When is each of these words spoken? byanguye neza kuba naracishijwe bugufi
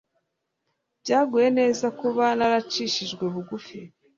byanguye 1.01 1.47
neza 1.59 1.85
kuba 1.99 2.25
naracishijwe 2.37 3.23
bugufi 3.33 3.77